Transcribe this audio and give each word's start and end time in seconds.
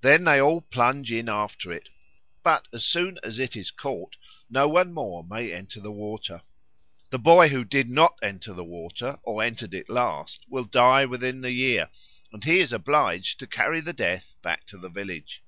Then 0.00 0.24
they 0.24 0.40
all 0.40 0.62
plunge 0.62 1.12
in 1.12 1.28
after 1.28 1.70
it; 1.70 1.90
but 2.42 2.68
as 2.72 2.86
soon 2.86 3.18
as 3.22 3.38
it 3.38 3.54
is 3.54 3.70
caught 3.70 4.16
no 4.48 4.66
one 4.66 4.94
more 4.94 5.24
may 5.24 5.52
enter 5.52 5.78
the 5.78 5.92
water. 5.92 6.40
The 7.10 7.18
boy 7.18 7.48
who 7.48 7.62
did 7.62 7.86
not 7.86 8.18
enter 8.22 8.54
the 8.54 8.64
water 8.64 9.18
or 9.24 9.42
entered 9.42 9.74
it 9.74 9.90
last 9.90 10.40
will 10.48 10.64
die 10.64 11.04
within 11.04 11.42
the 11.42 11.52
year, 11.52 11.90
and 12.32 12.42
he 12.42 12.60
is 12.60 12.72
obliged 12.72 13.38
to 13.40 13.46
carry 13.46 13.82
the 13.82 13.92
Death 13.92 14.32
back 14.40 14.64
to 14.68 14.78
the 14.78 14.88
village. 14.88 15.42